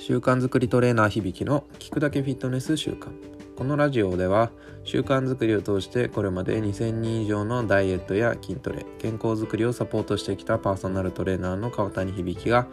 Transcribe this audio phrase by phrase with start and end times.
[0.00, 3.10] 習慣作りトレーナー響の聞くだけフィットネス習慣。
[3.54, 4.50] このラジオでは
[4.82, 12.66] 習慣づくりを通してこれまで2000人以上のダイエットや筋トレ健康づくりをサポートしてきたパーソナルトレーナーの川谷響が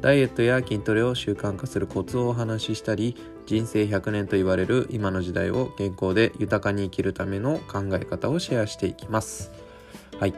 [0.00, 9.52] ダイエットや筋トレを習慣化するコツをお話ししたり人生100年と言われる今の時代を健康で豊かに生きるための考え方をシェアしていきます。
[10.18, 10.32] はい。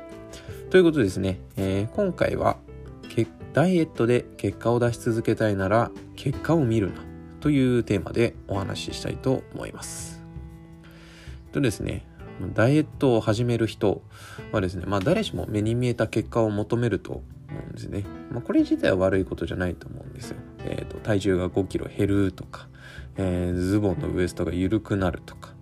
[0.70, 2.56] ということですね、えー、今回は
[3.52, 7.00] ダイエットで結果を出し続けたいなら結果を見るな
[7.40, 10.22] というテーマでお話ししたいと思います。
[11.52, 12.06] とですね、
[12.54, 14.02] ダイエットを始める人
[14.52, 17.22] はですね、まあ誰しも目に見えた結果を求めると思
[17.68, 18.04] うんですね。
[18.30, 20.36] まあこれ自体は悪いことじゃないと思うんですよ。
[20.64, 22.68] えっ、ー、と、体重が5キロ減るとか、
[23.16, 25.54] えー、ズボンのウエストが緩くなるとか、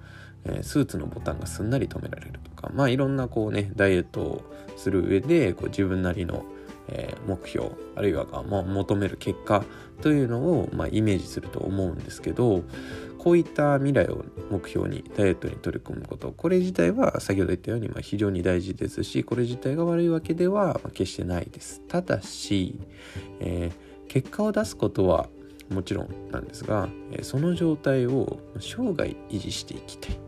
[0.44, 4.42] えー、スーツのボタンがすんなり止められるとか、まあいろんなこうね、ダイエットを
[4.76, 6.44] する上で、こう自分なりの
[6.90, 9.64] えー、目標あるいはも求める結果
[10.02, 12.64] というのを、まあ、イメージすると思うんですけど
[13.18, 21.82] こういった未来を目標にダイエットに取り組むことこれ自体は先ほど言ったようにまあ非常に大事ですしこれ自体が悪いわけでは決してないです。
[21.86, 22.78] ただし、
[23.40, 25.28] えー、結果を出すことは
[25.68, 26.88] もちろんなんですが
[27.22, 30.18] その状態を生涯維持していきたい、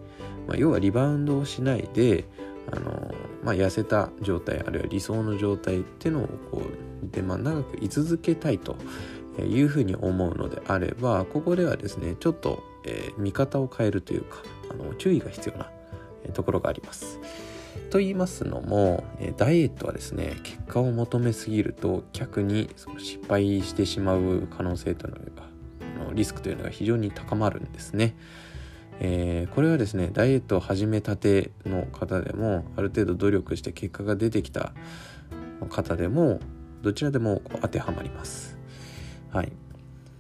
[0.46, 2.24] まあ、要はリバウンドをしないで
[2.70, 8.76] あの、まあ、痩せた状態あるいは理想の状態っていうのをこうで、まあ、長く居続けたいと
[9.38, 15.70] いうふうに思うのであればここではですねちょっと、えー、見方を変えるというかあの注意が必要な
[16.32, 17.18] ところがあります。
[17.90, 19.04] と言いますのも
[19.36, 25.42] ダイエットはですね結果を求めすぎると逆に失敗してしまう可能性というのが
[26.14, 28.14] リスクというのが非常に高まるんですね。
[29.04, 34.74] えー、これはですねダイエットを始めたての方でもある程度努力して結果が出てきた
[35.68, 36.38] 方でも
[36.82, 38.56] どちらでも当てはまります。
[39.32, 39.52] はい。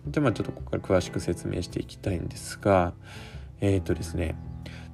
[0.08, 2.92] じゃあまあちょっとここから詳しく説明していきたいんですが
[3.60, 4.34] えっ、ー、とですね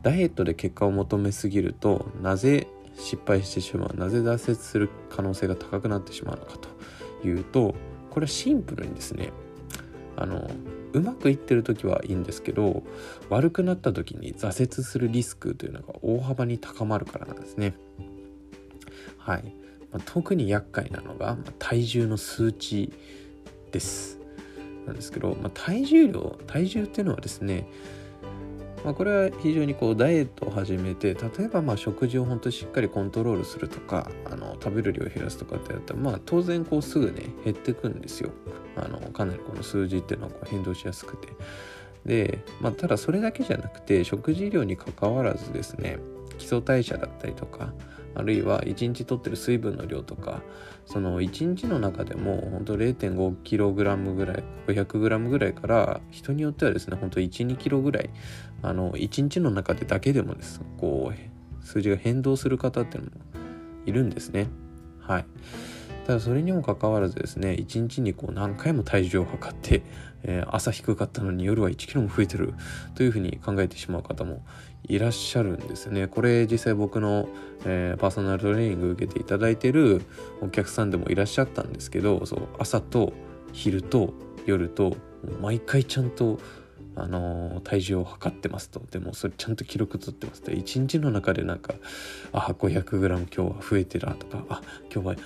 [0.02, 2.68] ダイエットで結果を求めすぎるとなぜ
[2.98, 7.74] 失敗してしまうなぜ挫折する可能性が高くなってしまうのかというと
[8.10, 9.32] これはシンプルにですね
[10.20, 10.50] あの
[10.92, 12.82] うまくいってる時はいいんですけど
[13.28, 17.74] 悪くなった時に挫折するリスクというのが大幅に高まるからなんですね。
[19.16, 19.44] はい、
[19.92, 22.92] まあ、特に厄介なのが、ま、体重の数値
[23.70, 24.18] です。
[24.86, 27.68] なんですけど、まあ、体重量体重っていうのはですね
[28.84, 38.30] まあ、これは非常にこうダイエットを始めて例えばまあ食事を本当にしっかりコントロールするとかあの食べる量を減らすとかってやったらまあ当然こうすぐね減ってくんですよ。
[38.76, 41.28] あのかなりこの数字っていうのはこう変動しやすくて。
[42.06, 45.98] で、まあ、ただそれだけじゃなくて食事量にかかわらずですね
[46.38, 47.72] 基礎代謝だったりとか
[48.18, 50.42] あるいは1日とってる水分の量とか
[50.86, 58.10] その1日の中でも本当 0.5kg ぐらい 500g ぐらいから人によってはですねほんと 12kg ぐらい
[58.62, 60.60] あの1日の中でだけでもです。
[60.78, 63.16] こう数字が変動する方っていうのも
[63.86, 64.48] いるんですね。
[65.00, 65.26] はい。
[66.08, 69.82] ただそれにもかかわらずですね1日にこう何回も体重を測って、
[70.22, 72.54] えー、朝低かったのに夜は1キロも増えてる
[72.94, 74.42] というふうに考えてしまう方も
[74.84, 76.06] いらっしゃるんですね。
[76.06, 77.28] これ実際僕の、
[77.66, 80.00] えー、パーソナルトレーニング受けていただいてる
[80.40, 83.12] お客さんでもいらっしゃったんですけどそう朝と
[83.52, 84.14] 昼と
[84.46, 84.96] 夜と
[85.42, 86.38] 毎回ちゃんと
[86.96, 88.80] あの、体重を測ってますと。
[88.90, 90.50] でもそれちゃんと記録取ってますと。
[90.50, 91.74] 1日の中でなんか
[92.32, 95.16] あ 500g 今日は増えてたとかあ今日は、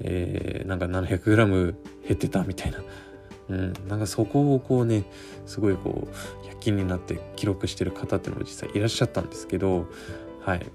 [0.00, 1.74] えー、なんか 700g 減
[2.12, 2.78] ってたみたいな、
[3.50, 5.04] うん、なんかそこをこうね
[5.46, 9.86] すごいこう躍起になって記録してる方っていうのも実際いらっしゃったんですけど
[10.40, 10.66] はい。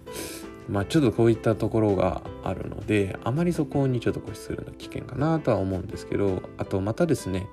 [0.69, 7.47] まあちょっとこういったところがあるのであまりそこにちょっと固執するの危険かなとは思うんですけどあとまたですね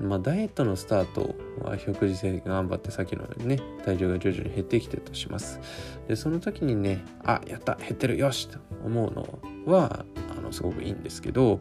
[0.00, 5.60] まあ、ダイエットのスタートは食事制限頑張ってさっきのようにね体重が徐々に減ってきてとします。
[6.08, 9.38] でその時にねあやった減ってるよしと思うの
[9.72, 10.04] は
[10.44, 11.60] のすごくいいんですけど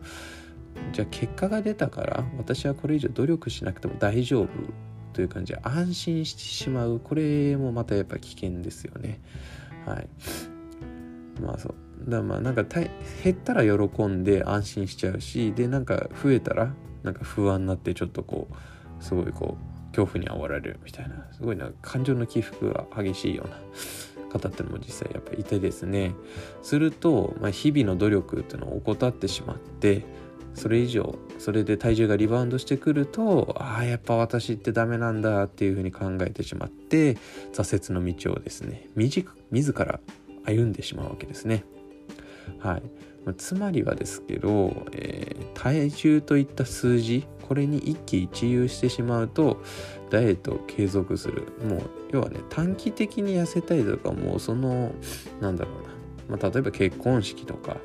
[0.91, 4.49] じゃあ結果が出たから私はこれ以上努力しなくても大丈夫
[5.13, 6.99] という感じで安心してしまう。
[6.99, 9.21] これもまたやっぱ危険ですよね。
[9.85, 10.09] はい。
[11.41, 11.75] まあそう。
[12.09, 12.89] だまあなんか減
[13.29, 16.73] ったら喜んで安心しちゃうしでなんか増えたら
[17.03, 18.49] なんか不安になってちょっとこ
[18.99, 23.57] うすごいこう恐怖に煽られるみたいなすごいな感情の起伏が激しいような
[24.33, 26.13] 方ってのも実際やっぱりいてですね
[26.61, 30.03] すると、まあ、日々の努力っていうのを怠ってしまって
[30.55, 37.17] それ以上それで体重がリバウンドしてくるとああやっぱ私ってダメなんだっていうふうに考えてしまって
[37.53, 39.25] 挫折の道をですね自
[39.73, 39.99] ら
[40.45, 41.63] 歩んでしまうわけですね。
[42.59, 42.83] はい、
[43.31, 49.61] つまりはですけど、えー、体重といった数字これに一喜一憂してしまうと
[50.09, 51.53] ダイエットを継続する。
[51.63, 51.81] もう
[52.11, 54.91] 要はね短期的に痩せたいとかもうその
[55.39, 55.71] なんだろ
[56.27, 57.77] うな、まあ、例えば結婚式とか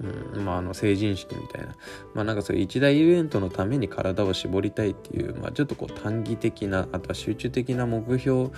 [0.00, 1.74] うんまあ、あの成人式みたいな、
[2.14, 8.50] まあ、なんかそういう一大イベントのために体を絞りたいっていう、まあ、ちょっとこう短期的なあとは集中的な目標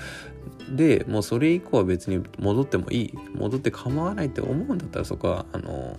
[0.68, 3.18] でもうそれ以降は別に戻ってもいい。
[3.34, 5.98] 戻って構わないって思うんだったらそこはあの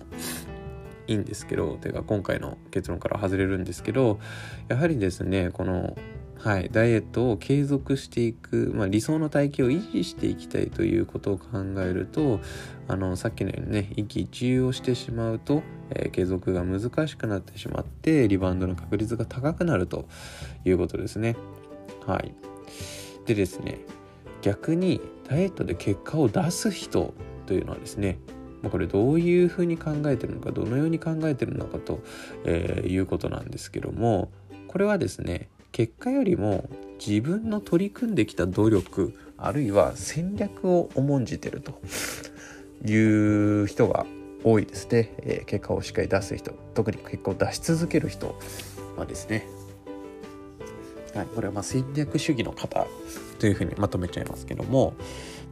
[1.06, 4.20] いいんですけどてか今回の結論から外れるんですけど
[4.68, 5.96] やはりですねこの
[6.42, 11.46] はい、ダイエットを継続していく、まあ、理想の体型を維持していきたいということを考
[11.78, 12.40] えると
[12.88, 20.08] あのさっきのようにね一喜一憂をしてしまうと、えー、継続が難しくなってしまってリバウンドの確率が高くなると
[20.64, 21.36] いうことですね。
[22.08, 22.34] はい、
[23.24, 23.78] でですね
[24.40, 27.14] 逆にダイエットで結果を出す人
[27.46, 28.18] というのはですね
[28.68, 32.00] これどういうふうに考えてるのかどのように考えてるのかと、
[32.44, 34.32] えー、いうことなんですけども
[34.66, 36.68] これはですね結果よりも
[37.04, 41.80] 自分の取り組んできた努力あるいは戦略を重んじてると
[42.86, 42.94] い
[43.62, 44.06] う人が
[44.44, 48.38] 多いですね、えー、結果をしっかり出す人特に結果を出し続ける人
[48.96, 49.46] はですね、
[51.14, 52.86] はい、これはま戦略主義の方
[53.38, 54.94] というふうにまとめちゃいますけども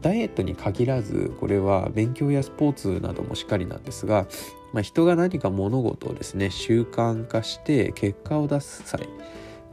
[0.03, 4.27] ダイエットに限らずこれは勉強やスポーツなどもしっかりなんですが、
[4.73, 9.09] まあ、人が何か物事をですね習慣化して結果を出す際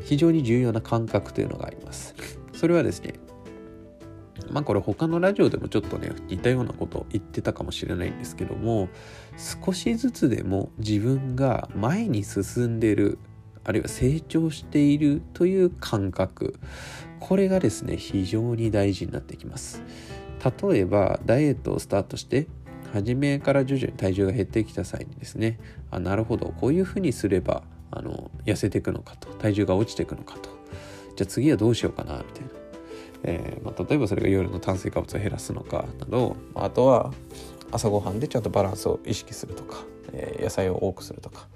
[0.02, 2.16] 非常に重要な感覚というのがあります。
[2.54, 3.14] それはですね、
[4.52, 8.88] まあこれ他のラジオでもちょっとね似たようなことを言ってたかもしれないんですけども
[9.38, 13.20] 少しずつでも自分が前に進んでる
[13.64, 16.58] あるいは成長しているという感覚
[17.20, 19.84] これがですね非常に大事になってきます
[20.72, 22.48] 例えばダイエットをスタートして
[22.94, 25.60] 初めから徐々に体重が減ってきた際にですね
[25.92, 30.58] あなるほどこういうふうにすればあの痩せていくのかと体重が落ちていくのかと。
[31.18, 32.50] じゃあ次はどうしようかなみたいな、
[33.24, 37.12] えー、まあ、例えばそれが夜の炭水化物を減らすのかなどあとは
[37.72, 41.48] 朝ごはんでちゃんとバランスを意識するとか、えー、野菜を多くするとか、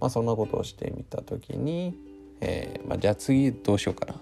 [0.00, 1.98] まあ、そんなことをしてみた時に、
[2.42, 4.20] えー、まあ、じゃあ次どうしようかな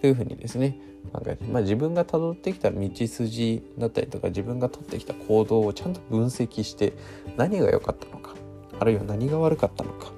[0.00, 0.78] というふうにですね
[1.12, 6.92] 考えて、まあ、自分がたどってきた道筋だったりとか自分が取ってきた行動をちゃんと分析して
[7.36, 8.34] 何が良かったのか
[8.78, 10.12] あるいは何が悪かったのか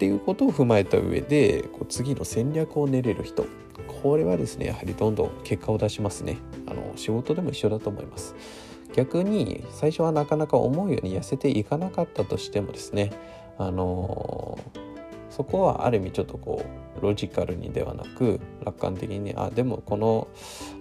[0.00, 3.44] っていうことを踏まえた上でこう次の戦略を練れる人
[4.02, 6.38] これはですねやはりどんどん結果を出しますね。
[6.66, 8.34] あの仕事でも一緒だと思います。
[8.94, 13.12] 逆に最初はなかなか思うように痩せていかなかったとしてもですね
[13.58, 14.80] あのー、
[15.28, 16.64] そこはある意味ちょっとこ
[16.98, 20.28] うロジカルにではなく楽観的にあでもこの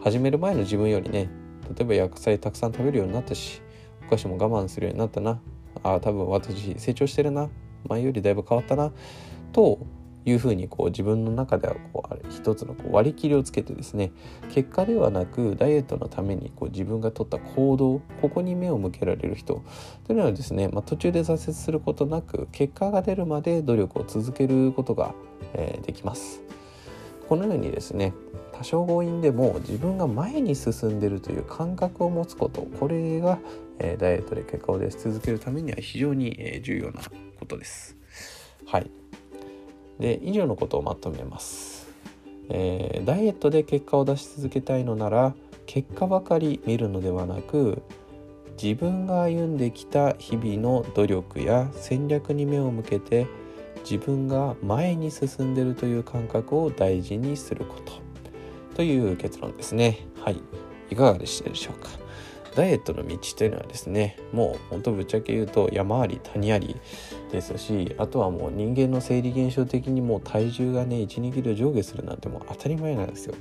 [0.02, 1.30] 始める前の自分よりね
[1.76, 3.62] 例えば野菜たくさん食べるようになったし
[4.08, 5.42] お菓子も我慢するようになったな。
[5.84, 7.50] あ多分私成長してるな。
[7.88, 8.92] 前よりだいぶ変わったな
[9.54, 9.80] と
[10.26, 14.12] いうふうにこう自分の中ではこうあれ一つのこう割り切りをつけてですね
[14.50, 19.64] 結果ではなくダイエットのためにこう自分が取った行動ここに目を向けられる人
[20.06, 25.14] というのはですね、まあ、途中で挫折することなく結果が出るまで努力を続けることが、
[25.54, 26.42] えー、できます。
[27.28, 28.14] このようにですね
[28.54, 33.38] 多少強引でも自分が前に進んでいるという感覚を持つことこれが、
[33.78, 37.02] えー、ダイエットで結果を出し続けるためには非常に、えー、重要な
[37.40, 37.96] ことです。
[38.66, 38.92] はい。
[40.00, 41.88] で、以上のことをまとめます。
[42.50, 45.34] えー、ダイエットで結果を出し続けたいのなら、
[45.66, 47.82] 結果ばかり見るのではなく、
[48.62, 53.26] 自分が歩んできた日々の努力や戦略に目を向けて
[53.90, 57.94] 自分が前に進んでいるという感覚を大事にすること
[58.76, 60.42] という結論ですねはい
[60.90, 61.90] いかがでしたでしょうか？
[62.60, 66.76] ダイエットの道というのはですねもうほんとぶっちゃけ言うと山あり谷あり
[67.32, 73.36] ですしあとはもう人間の生理現象的にもう体重がね12キロ上下するなんてもう当たり前なんですよ。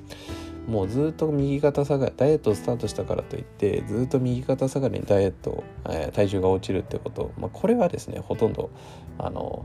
[0.69, 8.71] もうずっと右肩下がりダイエットをスタートしたからといってずっと右肩下がりにダイエット、えー、体重が落ちるってこと、まあ、これはですねほとんど
[9.19, 9.65] あの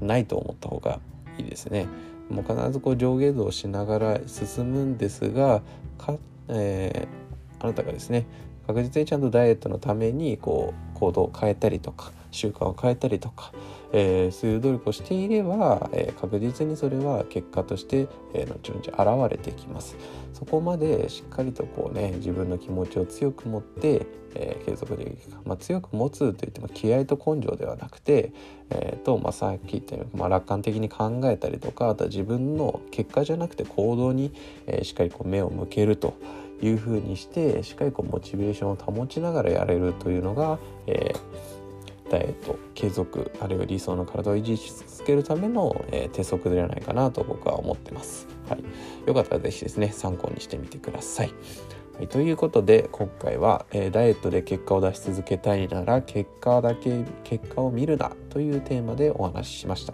[0.00, 1.00] ないと思った方が
[1.38, 1.86] いいですね。
[2.28, 5.62] もう必ずこう上下動しながら進むんですが
[5.96, 8.26] か、えー、あなたがですね
[8.70, 13.52] 確実にちゃんとダイエットのためにこう行動を変えたりとか習慣を変えたりとか、
[13.92, 19.96] えー、そういう努力をしていれば、えー、確実にそれは結果として、えー、後々現れてきます。
[20.32, 28.32] そこまでしっかりとこうね自分の気持ちを強く持って、えー、継続できるまあ、強く持つといっても気合と根性ではなくて、
[28.70, 34.32] えーとまあ、さっき言ったように、まあ、楽観的に考えたりとかあとは自分の結果じゃなくて行動に、
[34.66, 36.14] えー、しっかりこう目を向けると。
[36.62, 48.26] いうふうにしてしっかりこうモチベーションを保ちながらやれるというのが、えー、ダイエット継続あるいは理想の体を維持し続けるための、えー、鉄則ではないかなと僕は思ってます。
[48.48, 48.64] はい、
[49.06, 51.32] よかったら是非ですね参考にしてみてください。
[51.96, 59.92] はい、ということで今回は、えー、ダイエットで結果を出し続けたいなら結果だけ結果を見るなというテーマでお話ししました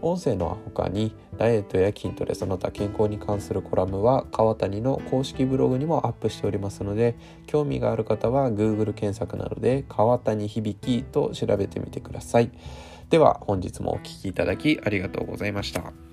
[0.00, 7.16] 音声の他にダイエットや筋トレその他健康に関するコラムは川谷の公式ブログにもアップしておりますので
[7.46, 12.50] 興味がある方は Google 検索などで川谷響と調べてみてください
[13.08, 16.09] では本日もお聴きいただきありがとうございました。